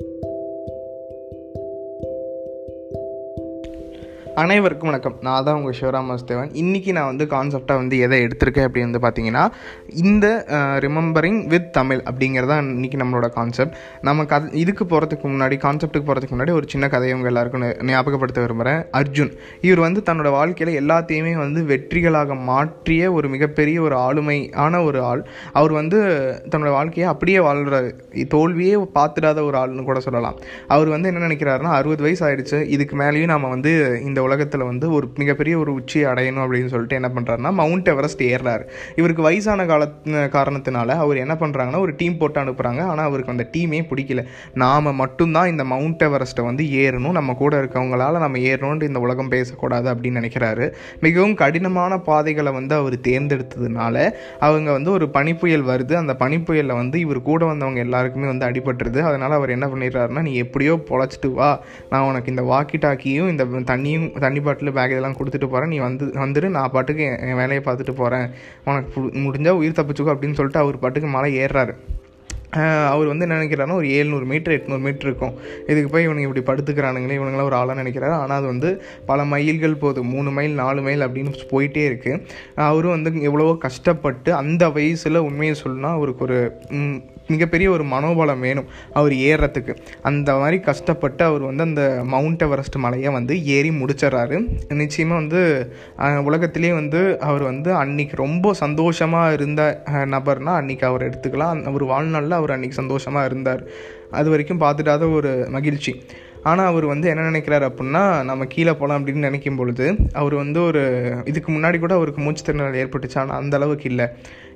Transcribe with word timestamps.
Thank 0.00 0.24
you. 0.24 0.33
அனைவருக்கும் 4.42 4.88
வணக்கம். 4.90 5.16
நான் 5.24 5.44
தான் 5.46 5.56
உங்கள் 5.58 5.74
சிவராம் 5.78 6.08
வாசுதேவன். 6.10 6.48
இன்றைக்கி 6.60 6.90
நான் 6.96 7.08
வந்து 7.10 7.24
கான்செப்டாக 7.32 7.80
வந்து 7.80 7.96
எதை 8.04 8.16
எடுத்திருக்கேன் 8.24 8.64
அப்படின்னு 8.68 8.88
வந்து 8.88 9.02
பார்த்தீங்கன்னா 9.04 9.42
இந்த 10.04 10.26
ரிமெம்பரிங் 10.84 11.38
வித் 11.52 11.68
தமிழ் 11.76 12.00
அப்படிங்கிறதா 12.10 12.56
இன்றைக்கி 12.76 12.98
நம்மளோட 13.02 13.26
கான்செப்ட் 13.36 13.74
நம்ம 14.08 14.24
கதை 14.32 14.48
இதுக்கு 14.62 14.84
போகிறதுக்கு 14.92 15.26
முன்னாடி 15.34 15.58
கான்செப்ட்டுக்கு 15.66 16.08
போகிறதுக்கு 16.08 16.36
முன்னாடி 16.36 16.54
ஒரு 16.58 16.66
சின்ன 16.72 16.88
கதையை 16.94 17.12
உங்கள் 17.16 17.30
எல்லாருக்கும் 17.32 17.66
ஞாபகப்படுத்த 17.90 18.40
விரும்புகிறேன் 18.46 18.80
அர்ஜுன். 19.00 19.30
இவர் 19.68 19.82
வந்து 19.86 20.02
தன்னோட 20.08 20.32
வாழ்க்கையில் 20.38 20.80
எல்லாத்தையுமே 20.82 21.34
வந்து 21.44 21.62
வெற்றிகளாக 21.70 22.38
மாற்றிய 22.50 23.12
ஒரு 23.18 23.30
மிகப்பெரிய 23.34 23.86
ஒரு 23.86 23.96
ஆளுமையான 24.06 24.82
ஒரு 24.88 25.00
ஆள். 25.10 25.24
அவர் 25.52 25.74
வந்து 25.80 26.00
தன்னோட 26.54 26.72
வாழ்க்கையை 26.78 27.08
அப்படியே 27.12 27.38
வாழ்கிறாரு 27.48 27.92
தோல்வியே 28.36 28.74
பார்த்துடாத 28.98 29.46
ஒரு 29.50 29.58
ஆள்னு 29.62 29.86
கூட 29.92 30.00
சொல்லலாம். 30.08 30.36
அவர் 30.76 30.92
வந்து 30.96 31.10
என்ன 31.12 31.24
நினைக்கிறாருன்னா 31.28 31.78
அறுபது 31.78 32.06
வயசு 32.08 32.26
ஆயிடுச்சு. 32.30 32.60
இதுக்கு 32.76 32.96
மேலேயும் 33.04 33.34
நம்ம 33.34 33.54
வந்து 33.56 33.74
இந்த 34.10 34.22
உலகத்தில் 34.24 34.66
வந்து 34.70 34.86
ஒரு 34.96 35.06
மிகப்பெரிய 35.16 35.54
ஒரு 35.58 35.72
உச்சியை 35.72 36.06
அடையணும் 36.12 36.42
அப்படின்னு 36.44 36.72
சொல்லிட்டு 36.74 36.98
என்ன 37.00 37.10
பண்ணுறாருன்னா 37.16 37.52
மவுண்ட் 37.60 37.88
எவரெஸ்ட் 37.92 38.22
ஏறுறாரு. 38.22 38.64
இவருக்கு 38.96 39.22
வயசான 39.22 39.66
கால 39.66 39.88
காரணத்தினால 40.36 40.96
அவர் 41.04 41.22
என்ன 41.24 41.34
பண்ணுறாங்கன்னா 41.40 41.82
ஒரு 41.86 41.94
டீம் 41.96 42.18
போட்டு 42.18 42.40
அனுப்புகிறாங்க 42.40 42.82
ஆனால் 42.92 43.06
அவருக்கு 43.08 43.34
அந்த 43.34 43.46
டீமே 43.54 43.80
பிடிக்கல. 43.90 44.22
நாம் 44.54 44.88
மட்டும்தான் 45.02 45.50
இந்த 45.52 45.64
மவுண்ட் 45.72 46.02
எவரெஸ்ட்டை 46.08 46.44
வந்து 46.44 46.64
ஏறணும். 46.82 47.16
நம்ம 47.18 47.34
கூட 47.42 47.62
இருக்கவங்களால் 47.62 48.22
நம்ம 48.24 48.42
ஏறணும்னு 48.50 48.90
இந்த 48.90 49.00
உலகம் 49.06 49.32
பேசக்கூடாது 49.34 49.86
அப்படின்னு 49.94 50.20
நினைக்கிறாரு. 50.20 50.66
மிகவும் 51.00 51.36
கடினமான 51.42 51.98
பாதைகளை 52.08 52.52
வந்து 52.52 52.74
அவர் 52.74 52.96
தேர்ந்தெடுத்ததுனால 53.08 53.96
அவங்க 54.46 54.68
வந்து 54.72 54.90
ஒரு 54.90 55.08
பனிப்புயல் 55.12 55.64
வருது. 55.72 55.94
அந்த 55.94 56.16
பனிப்புயலில் 56.18 56.78
வந்து 56.80 56.96
இவர் 57.04 57.20
கூட 57.30 57.44
வந்தவங்க 57.44 57.80
எல்லாருக்குமே 57.80 58.26
வந்து 58.32 58.46
அடிபட்டுருது. 58.48 59.00
அதனால் 59.10 59.36
அவர் 59.38 59.54
என்ன 59.56 59.66
பண்ணிடுறாருன்னா 59.66 60.22
நீ 60.28 60.34
எப்படியோ 60.44 60.74
பொழைச்சிட்டு 60.90 61.30
வா. 61.38 61.50
நான் 61.90 62.08
உனக்கு 62.10 62.32
இந்த 62.34 62.44
வாக்கி 62.52 62.78
டாக்கியும் 62.84 63.30
இந்த 63.32 63.44
தண்ணியும் 63.70 64.08
தண்ணி 64.20 64.40
பாட்டில் 64.40 64.74
பேக் 64.78 64.94
இதெல்லாம் 64.94 65.18
கொடுத்துட்டு 65.18 65.48
போகிறேன் 65.52 65.72
நீ 65.74 65.78
வந்து 65.78 66.06
வந்துரு 66.24 66.48
நான் 66.56 66.72
பாட்டுக்கு 66.76 67.04
என் 67.28 67.40
வேலையை 67.42 67.62
பார்த்துட்டு 67.66 67.94
போகிறேன் 68.02 68.26
உனக்கு 68.68 69.00
முடிஞ்சால் 69.26 69.60
உயிர் 69.60 69.78
தப்பிச்சுக்கோ 69.80 70.14
அப்படின்னு 70.14 70.38
சொல்லிட்டு 70.40 70.62
அவர் 70.62 70.82
பாட்டுக்கு 70.84 71.10
மலை 71.16 71.30
ஏறுறாரு. 71.44 71.74
அவர் 72.90 73.08
வந்து 73.10 73.24
என்ன 73.26 73.36
நினைக்கிறாருன்னா 73.38 73.78
ஒரு 73.80 73.88
ஏழ்நூறு 73.94 74.26
மீட்டர் 74.32 74.54
எட்நூறு 74.56 74.82
மீட்டர் 74.84 75.08
இருக்கும். 75.08 75.32
இதுக்கு 75.70 75.88
போய் 75.92 76.06
இவனுங்க 76.06 76.26
இப்படி 76.28 76.42
படுத்துக்கிறானுங்களே 76.50 77.16
இவனுங்களாம் 77.18 77.48
ஒரு 77.50 77.58
ஆளாக 77.60 77.80
நினைக்கிறாரு. 77.80 78.14
ஆனால் 78.24 78.38
அது 78.40 78.46
வந்து 78.52 78.68
பல 79.08 79.24
மைல்கள் 79.32 79.80
போகுது. 79.82 80.02
மூணு 80.12 80.30
மைல் 80.36 80.54
நாலு 80.60 80.82
மைல் 80.86 81.04
அப்படின்னு 81.06 81.32
போயிட்டே 81.54 81.84
இருக்குது 81.90 82.20
அவரும் 82.68 82.94
வந்து 82.96 83.12
எவ்வளவோ 83.30 83.54
கஷ்டப்பட்டு 83.66 84.32
அந்த 84.42 84.68
வயசில் 84.76 85.24
உண்மையை 85.28 85.56
சொல்லணும்னா 85.62 85.92
அவருக்கு 85.98 86.24
ஒரு 86.28 86.38
மிகப்பெரிய 87.32 87.68
ஒரு 87.74 87.84
மனோபலம் 87.92 88.42
வேணும் 88.46 88.68
அவர் 88.98 89.14
ஏறுறதுக்கு 89.28 89.72
அந்த 90.08 90.30
மாதிரி 90.40 90.58
கஷ்டப்பட்டு 90.68 91.22
அவர் 91.28 91.44
வந்து 91.48 91.64
அந்த 91.68 91.84
மவுண்ட் 92.14 92.44
எவரெஸ்ட் 92.46 92.78
மலையை 92.84 93.12
வந்து 93.18 93.36
ஏறி 93.56 93.70
முடிச்சிடறாரு. 93.80 94.38
நிச்சயமாக 94.82 95.20
வந்து 95.22 95.40
உலகத்திலே 96.28 96.72
வந்து 96.80 97.00
அவர் 97.28 97.44
வந்து 97.50 97.72
அன்னைக்கு 97.82 98.16
ரொம்ப 98.24 98.54
சந்தோஷமாக 98.64 99.36
இருந்த 99.38 99.62
நபர்னால் 100.16 100.60
அன்னைக்கு 100.60 100.86
அவர் 100.90 101.06
எடுத்துக்கலாம். 101.08 101.64
அவர் 101.70 101.84
வாழ்நாளில் 101.92 102.38
அவர் 102.40 102.54
அன்னைக்கு 102.56 102.80
சந்தோஷமாக 102.82 103.28
இருந்தார். 103.30 103.64
அது 104.20 104.28
வரைக்கும் 104.34 104.62
பார்த்துட்டாத 104.66 105.04
ஒரு 105.18 105.32
மகிழ்ச்சி. 105.56 105.94
ஆனால் 106.50 106.70
அவர் 106.70 106.84
வந்து 106.90 107.06
என்ன 107.10 107.22
நினைக்கிறாரு 107.28 107.64
அப்படின்னா 107.68 108.02
நம்ம 108.30 108.46
கீழே 108.54 108.72
போகலாம் 108.72 108.98
அப்படின்னு 108.98 109.26
நினைக்கும் 109.28 109.58
பொழுது 109.60 109.84
அவர் 110.20 110.34
வந்து 110.40 110.58
ஒரு 110.70 110.82
இதுக்கு 111.30 111.50
முன்னாடி 111.54 111.76
கூட 111.84 111.92
அவருக்கு 111.98 112.20
மூச்சு 112.24 112.42
திறனால் 112.48 112.80
ஏற்பட்டுச்சு. 112.82 113.16
ஆனால் 113.22 113.38
அந்த 113.42 113.54
அளவுக்கு 113.58 113.86
இல்லை. 113.92 114.06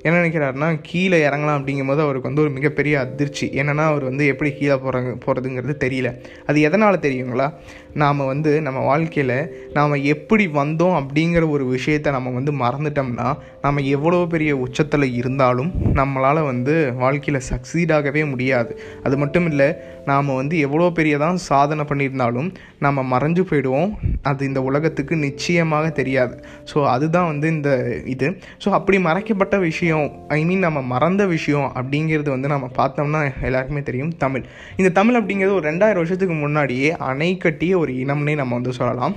என்ன 0.02 0.16
நினைக்கிறாருன்னா 0.18 0.78
கீழே 0.82 1.28
இறங்கலாம் 1.28 1.58
அப்படிங்கும்போது 1.58 2.00
அவருக்கு 2.00 2.28
வந்து 2.28 2.42
ஒரு 2.42 2.50
மிகப்பெரிய 2.50 3.00
அதிர்ச்சி. 3.00 3.46
என்னென்னா 3.54 3.84
அவர் 3.84 4.04
வந்து 4.04 4.26
எப்படி 4.26 4.52
கீழே 4.52 4.74
போகிறாங்க 4.74 5.12
போகிறதுங்கிறது 5.26 5.74
தெரியல. 5.84 6.10
அது 6.46 6.60
எதனால் 6.60 7.04
தெரியுங்களா? 7.06 7.46
நாம் 7.94 8.26
வந்து 8.26 8.62
நம்ம 8.62 8.80
வாழ்க்கையில் 8.80 9.70
நாம் 9.72 9.94
எப்படி 10.04 10.46
வந்தோம் 10.46 10.96
அப்படிங்கிற 10.98 11.50
ஒரு 11.50 11.64
விஷயத்தை 11.64 12.12
நம்ம 12.12 12.30
வந்து 12.30 12.52
மறந்துட்டோம்னா 12.52 13.28
நம்ம 13.62 13.80
எவ்வளோ 13.80 14.26
பெரிய 14.28 14.56
உச்சத்தில் 14.56 15.14
இருந்தாலும் 15.14 15.70
நம்மளால் 15.94 16.42
வந்து 16.44 16.92
வாழ்க்கையில் 16.94 17.42
சக்சீடாகவே 17.50 18.28
முடியாது. 18.30 18.80
அது 19.02 19.18
மட்டும் 19.18 19.46
இல்லை 19.46 19.68
நாம் 20.04 20.34
வந்து 20.34 20.58
எவ்வளோ 20.58 20.86
பெரியதான் 20.94 21.34
சாதனை 21.34 21.84
பண்ணியிருந்தாலும் 21.88 22.54
நம்ம 22.78 23.18
மறைஞ்சு 23.18 23.42
போயிடுவோம். 23.50 23.90
அது 24.22 24.46
இந்த 24.46 24.62
உலகத்துக்கு 24.62 25.16
நிச்சயமாக 25.16 25.88
தெரியாது. 25.90 26.44
ஸோ 26.74 26.86
அதுதான் 26.86 27.26
வந்து 27.26 27.48
இந்த 27.48 28.00
இது. 28.04 28.28
ஸோ 28.64 28.68
அப்படி 28.70 28.98
மறைக்கப்பட்ட 28.98 29.58
விஷயம் 29.58 29.86
ஐ 30.28 30.44
மீன் 30.44 30.58
நம்ம 30.58 30.82
மறந்த 30.82 31.26
விஷயம் 31.26 31.72
அப்படிங்கிறது 31.74 32.28
வந்து 32.28 32.48
நம்ம 32.48 32.68
பார்த்தோம்னா 32.76 33.30
எல்லாருக்குமே 33.42 33.82
தெரியும். 33.82 34.16
தமிழ். 34.16 34.44
இந்த 34.76 34.90
தமிழ் 34.90 35.16
அப்படிங்கிறது 35.16 35.52
ஒரு 35.52 35.70
ரெண்டாயிரம் 35.70 35.94
வருஷத்துக்கு 35.94 36.34
முன்னாடியே 36.34 36.96
அணை 36.96 37.36
கட்டிய 37.36 37.78
ஒரு 37.78 37.92
இனம்னே 37.92 38.34
நம்ம 38.34 38.54
வந்து 38.54 38.72
சொல்லலாம். 38.72 39.14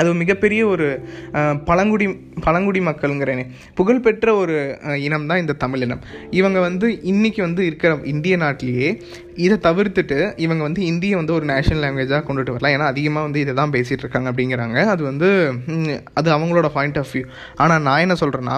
அது 0.00 0.14
மிகப்பெரிய 0.22 0.62
ஒரு 0.74 0.86
பழங்குடி 1.68 2.06
பழங்குடி 2.46 2.80
மக்களுங்கிறேனே. 2.88 3.44
புகழ்பெற்ற 3.78 4.28
ஒரு 4.42 4.56
இனம் 5.06 5.26
தான் 5.30 5.42
இந்த 5.42 5.54
தமிழ் 5.64 5.84
இனம். 5.86 6.02
இவங்க 6.38 6.58
வந்து 6.68 6.86
இன்றைக்கி 7.12 7.40
வந்து 7.46 7.62
இருக்கிற 7.68 7.92
இந்திய 8.14 8.36
நாட்டிலேயே 8.44 8.88
இதை 9.44 9.56
தவிர்த்துட்டு 9.66 10.18
இவங்க 10.44 10.62
வந்து 10.68 10.80
இந்தியை 10.90 11.14
வந்து 11.20 11.36
ஒரு 11.38 11.46
நேஷனல் 11.52 11.82
லாங்குவேஜாக 11.84 12.22
கொண்டுட்டு 12.26 12.54
வரலாம். 12.56 12.74
ஏன்னா 12.76 12.88
அதிகமாக 12.92 13.26
வந்து 13.26 13.42
இதை 13.44 13.54
தான் 13.60 13.74
பேசிகிட்டு 13.76 14.04
இருக்காங்க 14.04 14.30
அப்படிங்கிறாங்க. 14.32 14.78
அது 14.94 15.02
வந்து 15.10 15.28
அது 16.20 16.28
அவங்களோட 16.36 16.70
பாயிண்ட் 16.78 16.98
ஆஃப் 17.02 17.12
வியூ 17.14 17.24
ஆனால் 17.64 17.84
நான் 17.88 18.04
என்ன 18.06 18.16
சொல்கிறேன்னா 18.24 18.56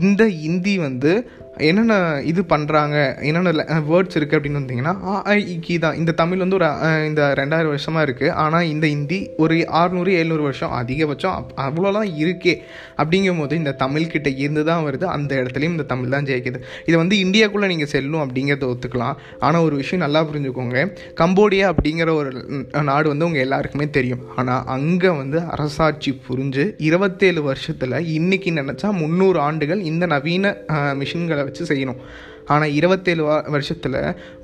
இந்த 0.00 0.22
இந்தி 0.48 0.76
வந்து 0.86 1.12
என்னென்ன 1.58 2.22
இது 2.24 2.42
பண்ணுறாங்க 2.42 3.22
என்னென்ன 3.22 3.50
வேர்ட்ஸ் 3.90 4.16
இருக்குது 4.16 4.36
அப்படின்னு 4.36 4.60
வந்தீங்கன்னா 4.60 4.96
ஆ 5.04 5.22
ஐ, 5.22 5.56
இ, 5.56 5.58
கி 5.60 5.78
தான். 5.78 5.96
இந்த 5.96 6.12
தமிழ் 6.12 6.38
வந்து 6.38 6.54
ஒரு 6.54 6.66
இந்த 7.06 7.32
ரெண்டாயிரம் 7.36 7.66
வருஷமாக 7.66 8.12
இருக்குது 8.12 8.30
ஆனால் 8.30 8.64
இந்த 8.64 8.86
இந்தி 8.86 9.30
ஒரு 9.36 9.68
ஆறுநூறு 9.68 10.12
எழுநூறு 10.12 10.42
வருஷம் 10.42 10.72
அதிகபட்சம் 10.72 11.32
அப்- 11.32 11.60
அவ்வளோலாம் 11.60 12.10
இருக்கே. 12.18 12.56
அப்படிங்கும்போது 12.96 13.52
இந்த 13.52 13.76
தமிழ்கிட்ட 13.78 14.36
இருந்து 14.36 14.64
தான் 14.64 14.84
வருது. 14.84 15.04
அந்த 15.04 15.36
இடத்துலையும் 15.36 15.74
இந்த 15.74 15.82
தமிழ் 15.82 16.08
தான் 16.08 16.24
ஜெயிக்குது. 16.24 16.60
இதை 16.80 16.94
வந்து 16.94 17.16
இந்தியாக்குள்ளே 17.16 17.66
நீங்கள் 17.66 17.86
செல்லும் 17.86 18.20
அப்படிங்கிறத 18.20 18.74
ஒத்துக்கலாம். 18.74 19.14
ஆனால் 19.38 19.62
ஒரு 19.62 19.76
விஷயம் 19.76 20.10
நல்லா 20.10 20.30
புரிஞ்சுக்கோங்க. 20.30 20.92
கம்போடியா 21.20 21.72
அப்படிங்கிற 21.72 22.14
ஒரு 22.14 22.30
நாடு 22.82 23.08
வந்து 23.08 23.24
உங்கள் 23.24 23.40
எல்லாருக்குமே 23.40 23.90
தெரியும். 23.90 24.20
ஆனால் 24.36 24.62
அங்கே 24.66 25.08
வந்து 25.08 25.40
அரசாட்சி 25.40 26.20
புரிஞ்சு 26.28 26.74
இருபத்தேழு 26.78 27.42
வருஷத்தில் 27.42 27.90
இன்றைக்கி 27.90 28.52
நினச்சா 28.52 28.92
முந்நூறு 28.92 29.38
ஆண்டுகள் 29.38 29.80
இந்த 29.80 30.06
நவீன 30.06 30.56
மிஷின்களை 30.70 31.44
வச்சு 31.46 31.64
செய்யணும். 31.72 32.00
ஆனால் 32.54 32.74
இருபத்தேழு 32.78 33.22
வா 33.26 33.36
வருஷத்தில் 33.54 33.96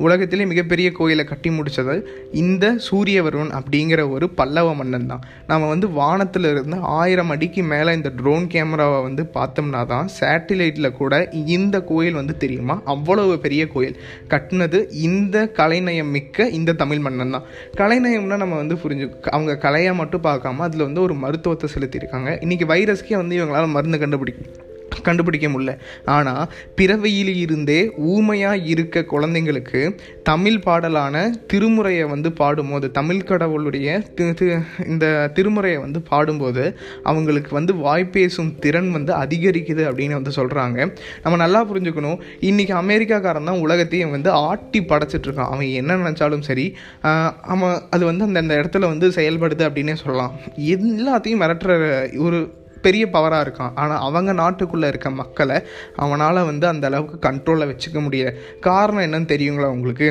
உலகத்திலே 0.04 0.44
மிகப்பெரிய 0.52 0.88
கோயிலை 0.96 1.24
கட்டி 1.24 1.50
முடித்தது 1.56 1.94
இந்த 2.40 2.64
சூரியவர்மன் 2.86 3.52
அப்படிங்கிற 3.58 4.00
ஒரு 4.14 4.26
பல்லவ 4.38 4.72
மன்னன் 4.78 5.06
தான். 5.12 5.22
நம்ம 5.50 5.68
வந்து 5.72 5.88
வானத்தில் 5.98 6.48
இருந்து 6.52 6.78
ஆயிரம் 7.00 7.30
அடிக்கு 7.34 7.62
மேலே 7.72 7.92
இந்த 7.98 8.10
ட்ரோன் 8.20 8.48
கேமராவை 8.54 8.98
வந்து 9.06 9.24
பார்த்தோம்னா 9.36 9.82
தான் 9.92 10.10
சேட்டிலைட்டில் 10.18 10.96
கூட 11.00 11.20
இந்த 11.58 11.76
கோயில் 11.91 12.18
வந்து 12.20 12.36
தெரியுமா? 12.44 12.76
அவ்வளவு 12.94 13.36
பெரிய 13.44 13.62
கோயில். 13.74 13.96
கட்டினது 14.34 14.80
இந்த 15.08 15.46
கலைநயம் 15.60 16.12
மிக்க 16.16 16.48
இந்த 16.58 16.76
தமிழ் 16.82 17.04
மன்னன் 17.06 17.34
தான். 17.38 17.46
கலைநயம்னா 17.82 18.41
நம்ம 18.44 18.60
வந்து 18.62 18.78
புரிஞ்சு 18.84 19.08
அவங்க 19.36 19.58
கலையை 19.66 19.94
மட்டும் 20.02 20.26
பார்க்காம 20.28 20.66
அதில் 20.68 20.86
வந்து 20.88 21.06
ஒரு 21.06 21.16
மருத்துவத்தை 21.24 21.68
செலுத்தியிருக்காங்க. 21.76 22.30
இன்றைக்கி 22.46 22.68
வைரஸ்க்கே 22.74 23.18
வந்து 23.22 23.38
இவங்களால் 23.41 23.74
மருந்து 23.78 24.02
கண்டுபிடிக்கும் 24.04 24.52
கண்டுபிடிக்க 25.02 25.48
முடியல. 25.48 25.78
ஆனால் 26.04 26.52
பிறவியில் 26.74 27.34
இருந்தே 27.34 27.92
ஊமையாக 27.96 28.56
இருக்க 28.56 29.04
குழந்தைங்களுக்கு 29.10 29.98
தமிழ் 30.22 30.58
பாடலான 30.58 31.34
திருமுறையை 31.52 32.08
வந்து 32.08 32.32
பாடும்போது 32.32 32.90
தமிழ் 32.90 33.22
கடவுளுடைய 33.22 34.02
தி- 34.16 34.34
தி- 34.41 34.88
இந்த 34.88 35.32
திருமுறையை 35.34 35.80
வந்து 35.80 36.02
பாடும்போது 36.02 36.78
அவங்களுக்கு 37.02 37.54
வந்து 37.54 37.74
வாய்ப்பேசும் 37.74 38.58
திறன் 38.58 38.91
வந்து 38.91 39.14
அதிகரிக்குது 39.14 39.82
அப்படின்னு 39.82 40.12
வந்து 40.12 40.30
சொல்கிறாங்க 40.30 40.96
நம்ம 41.22 41.38
நல்லா 41.38 41.64
புரிஞ்சுக்கணும். 41.64 42.18
இன்றைக்கி 42.41 42.72
அமெரிக்காக்காரன் 42.72 43.44
தான் 43.44 43.58
உலகத்தையும் 43.58 44.10
வந்து 44.10 44.30
ஆட்டி 44.30 44.80
படைச்சிட்டு 44.80 45.26
இருக்கான். 45.26 45.50
அவன் 45.50 45.66
என்ன 45.66 45.96
நினச்சாலும் 45.96 46.41
சரி 46.41 46.76
அவன் 47.42 47.78
அது 47.91 48.04
வந்து 48.04 48.24
அந்த 48.24 48.41
அந்த 48.41 48.54
இடத்துல 48.54 48.80
வந்து 48.80 49.09
செயல்படுது 49.09 49.68
அப்படின்னே 49.68 49.94
சொல்லலாம். 49.94 50.34
எல்லாத்தையும் 50.56 51.41
மிரட்டுற 51.42 51.71
ஒரு 52.18 52.60
பெரிய 52.82 53.06
பவராக 53.06 53.44
இருக்கான். 53.46 53.72
ஆனால் 53.74 54.00
அவங்க 54.00 54.32
நாட்டுக்குள்ளே 54.34 54.86
இருக்க 54.86 55.10
மக்களை 55.10 55.58
அவனால் 55.96 56.44
வந்து 56.44 56.66
அந்த 56.66 56.86
அளவுக்கு 56.86 57.30
கண்ட்ரோலில் 57.30 57.70
வச்சுக்க 57.70 57.98
முடியல. 57.98 58.30
காரணம் 58.60 59.04
என்னன்னு 59.04 59.30
தெரியுங்களா 59.34 59.72
உங்களுக்கு? 59.76 60.08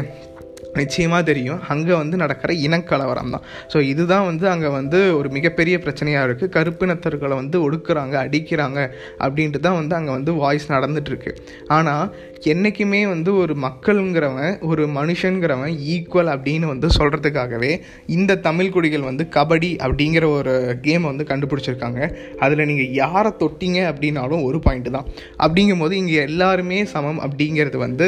நிச்சயமாக 0.80 1.24
தெரியும். 1.30 1.60
அங்கே 1.74 1.94
வந்து 2.02 2.16
நடக்கிற 2.24 2.52
இனக்கலவரம் 2.66 3.32
தான் 3.36 3.46
ஸோ 3.74 3.78
இதுதான் 3.92 4.26
வந்து 4.30 4.46
அங்கே 4.54 4.70
வந்து 4.80 5.00
ஒரு 5.20 5.30
மிகப்பெரிய 5.38 5.78
பிரச்சனையாக 5.86 6.28
இருக்குது 6.28 6.54
கருப்பினத்தர்களை 6.58 7.36
வந்து 7.42 7.58
ஒடுக்குறாங்க 7.68 8.16
அடிக்கிறாங்க 8.26 8.80
அப்படின்ட்டு 9.26 9.62
தான் 9.68 9.80
வந்து 9.80 9.96
அங்கே 10.00 10.14
வந்து 10.18 10.34
வாய்ஸ் 10.44 10.68
நடந்துட்டுருக்கு. 10.76 11.34
ஆனால் 11.78 12.06
என்றைக்குமே 12.52 13.00
வந்து 13.14 13.32
ஒரு 13.42 13.54
மக்களுங்கிறவன் 13.66 14.54
ஒரு 14.70 14.84
மனுஷங்கிறவன் 14.98 15.74
ஈக்குவல் 15.96 16.32
அப்படின்னு 16.36 16.68
வந்து 16.72 16.88
சொல்கிறதுக்காகவே 16.98 17.72
இந்த 18.16 18.38
தமிழ் 18.48 18.72
குடிகள் 18.76 19.08
வந்து 19.10 19.24
கபடி 19.36 19.70
அப்படிங்கிற 19.86 20.26
ஒரு 20.38 20.54
கேமை 20.86 21.08
வந்து 21.12 21.28
கண்டுபிடிச்சிருக்காங்க. 21.32 22.00
அதில் 22.46 22.68
நீங்கள் 22.72 22.92
யாரை 23.02 23.32
தொட்டிங்க 23.42 23.80
அப்படின்னாலும் 23.92 24.46
ஒரு 24.48 24.60
பாயிண்ட்டு 24.66 24.96
தான். 24.98 25.08
அப்படிங்கும்போது 25.46 25.94
இங்கே 26.02 26.18
எல்லாருமே 26.30 26.80
சமம் 26.94 27.22
அப்படிங்கிறது 27.26 27.80
வந்து 27.86 28.08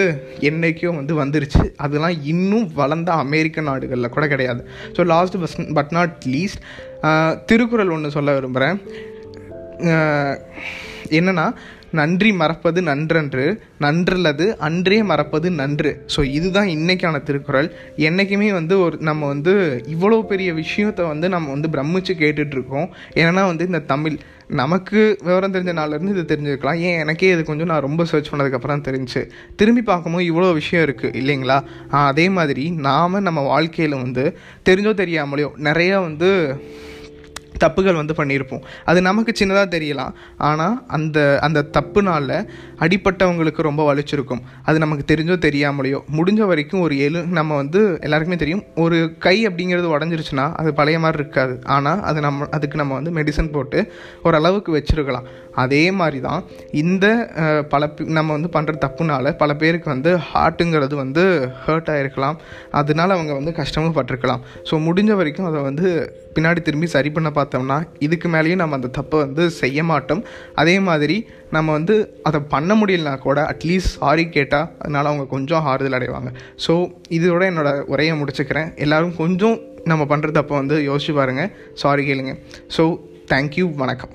என்றைக்கும் 0.52 1.00
வந்து 1.02 1.16
வந்துருச்சு. 1.22 1.64
அதெல்லாம் 1.86 2.18
இன்னும் 2.34 2.43
வளர்ந்த 2.74 3.12
அமெரிக்க 3.24 3.62
நாடுகளில் 3.62 4.14
கூட 4.16 4.28
கிடையாது. 4.28 4.62
So 4.96 5.02
last 5.14 5.40
bus 5.40 5.58
but 5.74 5.92
not 5.92 6.16
least 6.36 6.62
Thirukkural 7.46 7.90
ஒன்று 7.90 8.16
சொல்ல 8.18 8.34
விரும்புகிறேன் 8.34 8.78
என்னன்னா 11.20 11.48
நன்றி 12.00 12.32
மறப்பது 12.42 12.80
நன்றன்று 12.90 13.46
நன்றல்லது 13.86 14.46
அன்றே 14.68 15.00
மறப்பது 15.12 15.48
நன்று. 15.62 15.92
ஸோ 16.14 16.22
இதுதான் 16.38 16.70
இன்றைக்கான 16.76 17.22
திருக்குறள். 17.28 17.70
என்றைக்குமே 18.10 18.50
வந்து 18.60 18.76
ஒரு 18.86 18.96
நம்ம 19.10 19.28
வந்து 19.34 19.54
இவ்வளோ 19.96 20.20
பெரிய 20.32 20.50
விஷயத்தை 20.62 21.04
வந்து 21.14 21.30
நம்ம 21.36 21.52
வந்து 21.56 21.70
பிரமிச்சு 21.76 22.16
கேட்டுட்ருக்கோம். 22.24 22.88
ஏன்னா 23.24 23.44
வந்து 23.52 23.66
இந்த 23.72 23.82
தமிழ். 23.94 24.18
நமக்கு 24.62 25.00
விவரம் 25.26 25.54
தெரிஞ்ச 25.54 25.72
நாள்லேருந்து 25.78 26.14
இது 26.16 26.24
தெரிஞ்சுக்கலாம் 26.32 26.80
ஏன் 26.88 27.00
எனக்கே 27.04 27.30
இது 27.36 27.44
கொஞ்சம் 27.50 27.70
நான் 27.72 27.86
ரொம்ப 27.88 28.02
சர்ச் 28.12 28.32
பண்ணதுக்கப்புறம் 28.32 28.84
தெரிஞ்சு. 28.88 29.22
திரும்பி 29.60 29.84
பார்க்கும்போது 29.92 30.26
இவ்வளோ 30.32 30.50
விஷயம் 30.60 30.86
இருக்குது 30.88 31.16
இல்லைங்களா? 31.22 31.58
அதே 32.08 32.26
மாதிரி 32.38 32.66
நாம் 32.88 33.24
நம்ம 33.28 33.44
வாழ்க்கையில் 33.52 34.02
வந்து 34.04 34.26
தெரிஞ்சோ 34.70 34.94
தெரியாமலையோ 35.02 35.52
நிறையா 35.70 36.00
வந்து 36.10 36.32
தப்புகள் 37.64 38.00
வந்து 38.02 38.14
பண்ணியிருப்போம். 38.18 38.64
அது 38.86 39.00
நமக்கு 39.02 39.34
சின்னதாக 39.40 39.68
தெரியலாம். 39.76 40.14
ஆனால் 40.50 40.76
அந்த 40.88 41.18
அந்த 41.42 41.60
தப்புனால 41.78 42.30
அடிப்பட்டவங்களுக்கு 42.80 43.62
ரொம்ப 43.62 43.82
வலிச்சிருக்கும். 43.90 44.42
அது 44.64 44.78
நமக்கு 44.80 45.06
தெரிஞ்சோ 45.12 45.38
தெரியாமலையோ. 45.48 46.00
முடிஞ்ச 46.18 46.42
வரைக்கும் 46.52 46.82
ஒரு 46.82 46.96
எழு 46.98 47.22
நம்ம 47.40 47.56
வந்து 47.56 47.82
எல்லாருக்குமே 48.02 48.40
தெரியும். 48.40 48.64
ஒரு 48.76 48.98
கை 49.20 49.36
அப்படிங்கிறது 49.48 49.88
உடஞ்சிருச்சுன்னா 49.96 50.48
அது 50.54 50.74
பழைய 50.74 51.00
மாதிரி 51.00 51.22
இருக்காது. 51.24 51.56
ஆனால் 51.76 52.02
அது 52.02 52.20
நம்ம 52.22 52.48
அதுக்கு 52.52 52.78
நம்ம 52.78 52.94
வந்து 52.94 53.12
மெடிசன் 53.12 53.52
போட்டு 53.52 53.80
ஓரளவுக்கு 54.24 54.72
வச்சுருக்கலாம். 54.78 55.28
அதே 55.62 55.84
மாதிரி 56.00 56.20
தான் 56.28 56.42
இந்த 56.82 57.06
பல 57.72 57.90
நம்ம 58.18 58.30
வந்து 58.38 58.50
பண்ணுற 58.56 58.74
தப்புனால 58.86 59.32
பல 59.42 59.52
பேருக்கு 59.62 59.88
வந்து 59.94 60.12
ஹார்ட்டுங்கிறது 60.30 60.96
வந்து 61.02 61.24
ஹர்ட் 61.66 61.90
ஆகிருக்கலாம் 61.94 62.38
அதனால 62.80 63.10
அவங்க 63.18 63.34
வந்து 63.40 63.54
கஷ்டமும் 63.60 63.96
பட்டிருக்கலாம். 63.98 64.44
ஸோ 64.70 64.74
முடிஞ்ச 64.88 65.12
வரைக்கும் 65.20 65.50
அதை 65.50 65.62
வந்து 65.70 65.88
பின்னாடி 66.36 66.60
திரும்பி 66.68 66.88
சரி 66.94 67.10
பண்ண 67.16 67.30
பார்த்தோம்னா 67.40 67.78
இதுக்கு 68.06 68.28
மேலேயும் 68.36 68.62
நம்ம 68.64 68.78
அந்த 68.80 68.90
தப்பை 69.00 69.18
வந்து 69.26 69.44
செய்ய 69.62 69.84
மாட்டோம். 69.92 70.24
அதே 70.62 70.76
மாதிரி 70.88 71.18
நம்ம 71.56 71.72
வந்து 71.78 71.96
அதை 72.30 72.40
பண்ண 72.54 72.74
முடியலனா 72.80 73.14
கூட 73.28 73.42
அட்லீஸ்ட் 73.54 73.94
சாரி 73.98 74.26
கேட்டால் 74.38 74.70
அதனால் 74.84 75.10
அவங்க 75.12 75.28
கொஞ்சம் 75.36 75.68
ஆறுதல் 75.74 75.98
அடைவாங்க. 76.00 76.32
ஸோ 76.66 76.76
இதோட 77.18 77.44
என்னோடய 77.52 77.86
உரையை 77.94 78.16
முடிச்சுக்கிறேன். 78.22 78.72
எல்லோரும் 78.86 79.16
கொஞ்சம் 79.22 79.60
நம்ம 79.92 80.04
பண்ணுற 80.14 80.32
தப்பை 80.40 80.56
வந்து 80.62 80.78
யோசிச்சு 80.90 81.16
பாருங்கள் 81.20 81.54
சாரி 81.84 82.06
கேளுங்க. 82.10 82.34
ஸோ 82.78 82.86
தேங்க்யூ 83.34 83.68
வணக்கம். 83.84 84.14